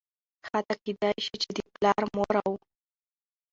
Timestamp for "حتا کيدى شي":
0.47-1.35